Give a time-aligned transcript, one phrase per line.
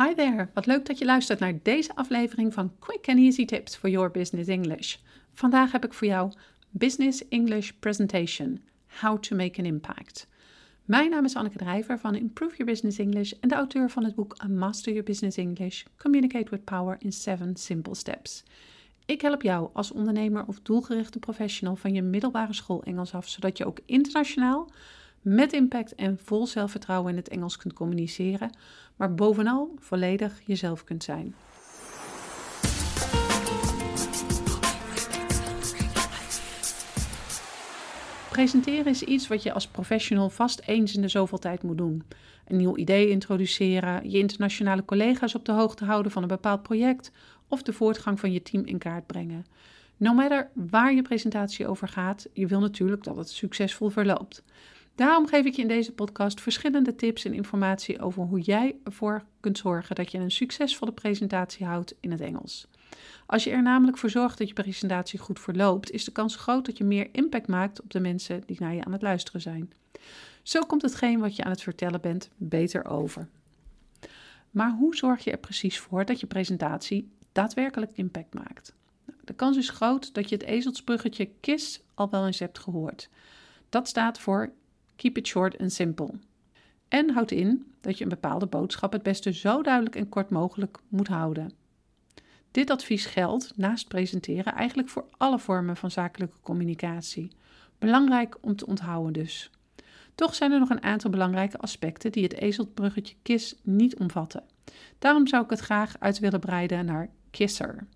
[0.00, 3.76] Hi there, wat leuk dat je luistert naar deze aflevering van Quick and Easy Tips
[3.76, 4.96] for Your Business English.
[5.32, 6.32] Vandaag heb ik voor jou
[6.70, 8.60] Business English Presentation:
[9.00, 10.26] How to Make an Impact.
[10.84, 14.14] Mijn naam is Anneke Drijver van Improve Your Business English en de auteur van het
[14.14, 18.42] boek Master Your Business English: Communicate with Power in 7 Simple Steps.
[19.06, 23.58] Ik help jou als ondernemer of doelgerichte professional van je middelbare school Engels af, zodat
[23.58, 24.70] je ook internationaal
[25.20, 28.56] met impact en vol zelfvertrouwen in het Engels kunt communiceren,
[28.96, 31.34] maar bovenal volledig jezelf kunt zijn.
[38.30, 42.02] Presenteren is iets wat je als professional vast eens in de zoveel tijd moet doen.
[42.46, 47.12] Een nieuw idee introduceren, je internationale collega's op de hoogte houden van een bepaald project
[47.48, 49.46] of de voortgang van je team in kaart brengen.
[49.96, 54.42] No matter waar je presentatie over gaat, je wil natuurlijk dat het succesvol verloopt.
[55.00, 59.24] Daarom geef ik je in deze podcast verschillende tips en informatie over hoe jij ervoor
[59.40, 62.68] kunt zorgen dat je een succesvolle presentatie houdt in het Engels.
[63.26, 66.66] Als je er namelijk voor zorgt dat je presentatie goed verloopt, is de kans groot
[66.66, 69.72] dat je meer impact maakt op de mensen die naar je aan het luisteren zijn.
[70.42, 73.28] Zo komt hetgeen wat je aan het vertellen bent beter over.
[74.50, 78.74] Maar hoe zorg je er precies voor dat je presentatie daadwerkelijk impact maakt?
[79.06, 83.08] Nou, de kans is groot dat je het ezelsbruggetje KISS al wel eens hebt gehoord.
[83.68, 84.52] Dat staat voor
[85.00, 86.10] Keep it short and simple.
[86.88, 90.78] En houdt in dat je een bepaalde boodschap het beste zo duidelijk en kort mogelijk
[90.88, 91.52] moet houden.
[92.50, 97.30] Dit advies geldt naast presenteren eigenlijk voor alle vormen van zakelijke communicatie.
[97.78, 99.50] Belangrijk om te onthouden dus.
[100.14, 104.44] Toch zijn er nog een aantal belangrijke aspecten die het ezelbruggetje KISS niet omvatten.
[104.98, 107.86] Daarom zou ik het graag uit willen breiden naar KISSER.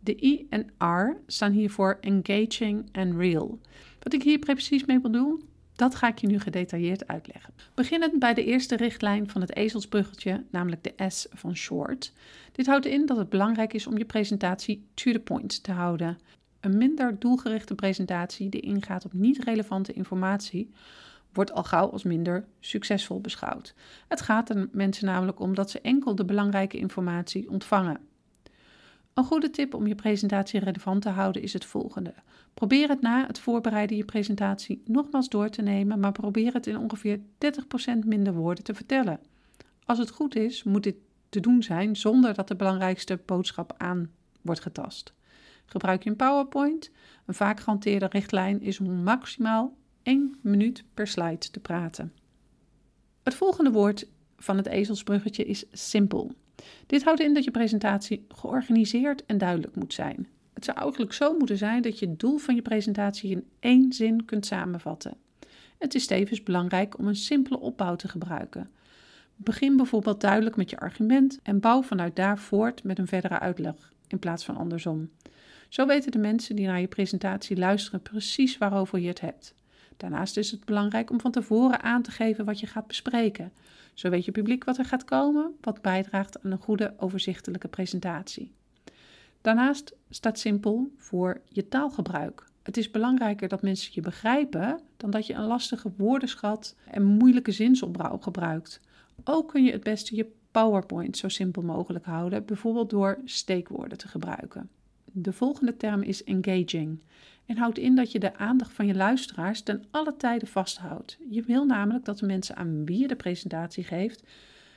[0.00, 3.60] De I en R staan hier voor engaging en real.
[4.00, 5.40] Wat ik hier precies mee bedoel,
[5.76, 7.52] dat ga ik je nu gedetailleerd uitleggen.
[7.74, 12.12] Beginnend bij de eerste richtlijn van het ezelsbruggetje, namelijk de S van short.
[12.52, 16.18] Dit houdt in dat het belangrijk is om je presentatie to the point te houden.
[16.60, 20.70] Een minder doelgerichte presentatie die ingaat op niet relevante informatie
[21.32, 23.74] wordt al gauw als minder succesvol beschouwd.
[24.08, 28.00] Het gaat er mensen namelijk om dat ze enkel de belangrijke informatie ontvangen.
[29.14, 32.14] Een goede tip om je presentatie relevant te houden is het volgende.
[32.54, 36.78] Probeer het na het voorbereiden je presentatie nogmaals door te nemen, maar probeer het in
[36.78, 37.20] ongeveer 30%
[38.06, 39.20] minder woorden te vertellen.
[39.84, 40.96] Als het goed is, moet dit
[41.28, 44.10] te doen zijn zonder dat de belangrijkste boodschap aan
[44.42, 45.14] wordt getast.
[45.64, 46.90] Gebruik je een PowerPoint?
[47.26, 52.12] Een vaak gehanteerde richtlijn is om maximaal 1 minuut per slide te praten.
[53.22, 56.34] Het volgende woord van het ezelsbruggetje is simpel.
[56.86, 60.28] Dit houdt in dat je presentatie georganiseerd en duidelijk moet zijn.
[60.54, 63.92] Het zou eigenlijk zo moeten zijn dat je het doel van je presentatie in één
[63.92, 65.16] zin kunt samenvatten.
[65.78, 68.70] Het is tevens belangrijk om een simpele opbouw te gebruiken.
[69.36, 73.92] Begin bijvoorbeeld duidelijk met je argument en bouw vanuit daar voort met een verdere uitleg
[74.08, 75.10] in plaats van andersom.
[75.68, 79.54] Zo weten de mensen die naar je presentatie luisteren precies waarover je het hebt.
[79.96, 83.52] Daarnaast is het belangrijk om van tevoren aan te geven wat je gaat bespreken.
[83.94, 88.52] Zo weet je publiek wat er gaat komen, wat bijdraagt aan een goede overzichtelijke presentatie.
[89.40, 92.44] Daarnaast staat simpel voor je taalgebruik.
[92.62, 97.52] Het is belangrijker dat mensen je begrijpen dan dat je een lastige woordenschat en moeilijke
[97.52, 98.80] zinsopbouw gebruikt.
[99.24, 104.08] Ook kun je het beste je PowerPoint zo simpel mogelijk houden, bijvoorbeeld door steekwoorden te
[104.08, 104.70] gebruiken.
[105.04, 107.00] De volgende term is engaging
[107.46, 111.18] en houdt in dat je de aandacht van je luisteraars ten alle tijde vasthoudt.
[111.30, 114.22] Je wil namelijk dat de mensen aan wie je de presentatie geeft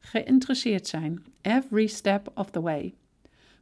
[0.00, 2.94] geïnteresseerd zijn, every step of the way.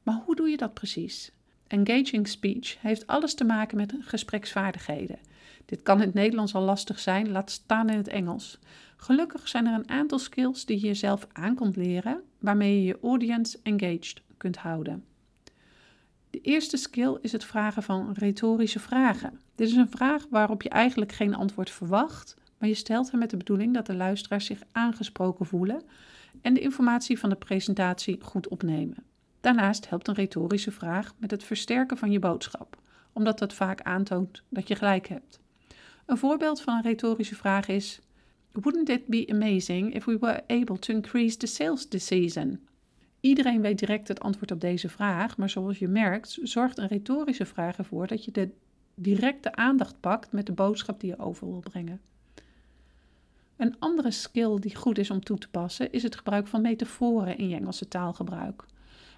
[0.02, 1.32] Maar hoe doe je dat precies?
[1.66, 5.18] Engaging speech heeft alles te maken met gespreksvaardigheden.
[5.64, 8.58] Dit kan in het Nederlands al lastig zijn, laat staan in het Engels.
[8.96, 12.98] Gelukkig zijn er een aantal skills die je jezelf aan kunt leren, waarmee je je
[13.02, 15.04] audience engaged kunt houden.
[16.38, 19.40] De eerste skill is het vragen van retorische vragen.
[19.54, 23.30] Dit is een vraag waarop je eigenlijk geen antwoord verwacht, maar je stelt hem met
[23.30, 25.82] de bedoeling dat de luisteraars zich aangesproken voelen
[26.42, 29.04] en de informatie van de presentatie goed opnemen.
[29.40, 32.76] Daarnaast helpt een retorische vraag met het versterken van je boodschap,
[33.12, 35.40] omdat dat vaak aantoont dat je gelijk hebt.
[36.06, 38.00] Een voorbeeld van een retorische vraag is:
[38.52, 42.67] Wouldn't it be amazing if we were able to increase the sales this season?
[43.20, 47.46] Iedereen weet direct het antwoord op deze vraag, maar zoals je merkt, zorgt een retorische
[47.46, 48.50] vraag ervoor dat je de
[48.94, 52.00] directe aandacht pakt met de boodschap die je over wil brengen.
[53.56, 57.38] Een andere skill die goed is om toe te passen is het gebruik van metaforen
[57.38, 58.64] in je Engelse taalgebruik.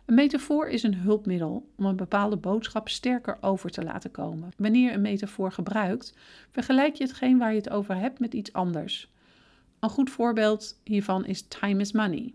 [0.06, 4.50] Een metafoor is een hulpmiddel om een bepaalde boodschap sterker over te laten komen.
[4.56, 6.14] Wanneer je een metafoor gebruikt,
[6.50, 9.10] vergelijk je hetgeen waar je het over hebt met iets anders.
[9.80, 12.34] Een goed voorbeeld hiervan is time is money.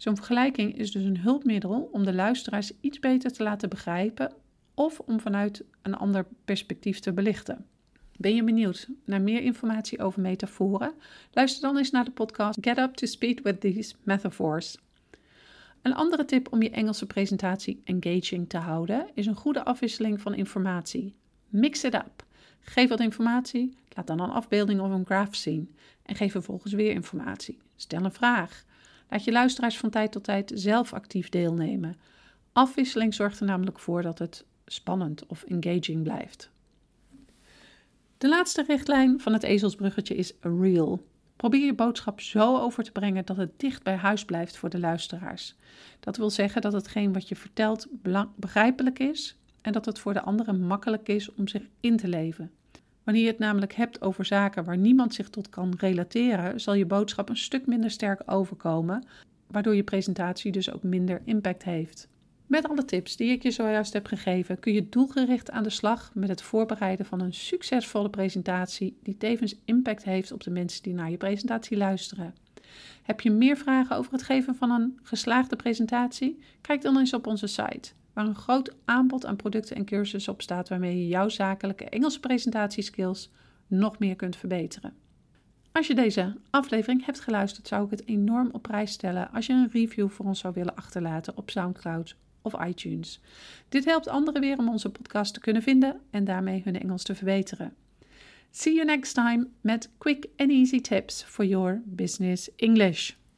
[0.00, 4.32] Zo'n vergelijking is dus een hulpmiddel om de luisteraars iets beter te laten begrijpen
[4.74, 7.66] of om vanuit een ander perspectief te belichten.
[8.16, 10.94] Ben je benieuwd naar meer informatie over metaforen?
[11.32, 14.78] Luister dan eens naar de podcast Get Up to Speed with These Metaphors.
[15.82, 20.34] Een andere tip om je Engelse presentatie engaging te houden is een goede afwisseling van
[20.34, 21.14] informatie.
[21.48, 22.24] Mix it up.
[22.60, 26.90] Geef wat informatie, laat dan een afbeelding of een graph zien en geef vervolgens weer
[26.90, 27.58] informatie.
[27.76, 28.68] Stel een vraag.
[29.10, 31.96] Laat je luisteraars van tijd tot tijd zelf actief deelnemen.
[32.52, 36.50] Afwisseling zorgt er namelijk voor dat het spannend of engaging blijft.
[38.18, 41.02] De laatste richtlijn van het ezelsbruggetje is real.
[41.36, 44.78] Probeer je boodschap zo over te brengen dat het dicht bij huis blijft voor de
[44.78, 45.54] luisteraars.
[46.00, 47.86] Dat wil zeggen dat hetgeen wat je vertelt
[48.36, 52.50] begrijpelijk is en dat het voor de anderen makkelijk is om zich in te leven.
[53.04, 56.86] Wanneer je het namelijk hebt over zaken waar niemand zich tot kan relateren, zal je
[56.86, 59.04] boodschap een stuk minder sterk overkomen,
[59.46, 62.08] waardoor je presentatie dus ook minder impact heeft.
[62.46, 66.10] Met alle tips die ik je zojuist heb gegeven, kun je doelgericht aan de slag
[66.14, 70.94] met het voorbereiden van een succesvolle presentatie die tevens impact heeft op de mensen die
[70.94, 72.34] naar je presentatie luisteren.
[73.02, 76.38] Heb je meer vragen over het geven van een geslaagde presentatie?
[76.60, 80.42] Kijk dan eens op onze site, waar een groot aanbod aan producten en cursussen op
[80.42, 83.30] staat waarmee je jouw zakelijke Engelse presentatieskills
[83.66, 84.94] nog meer kunt verbeteren.
[85.72, 89.52] Als je deze aflevering hebt geluisterd, zou ik het enorm op prijs stellen als je
[89.52, 93.20] een review voor ons zou willen achterlaten op SoundCloud of iTunes.
[93.68, 97.14] Dit helpt anderen weer om onze podcast te kunnen vinden en daarmee hun Engels te
[97.14, 97.74] verbeteren.
[98.50, 103.19] See you next time met quick and easy tips for your business English.